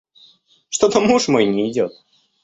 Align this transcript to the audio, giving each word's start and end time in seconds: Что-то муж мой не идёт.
Что-то 0.69 0.99
муж 0.99 1.27
мой 1.27 1.45
не 1.45 1.69
идёт. 1.71 1.93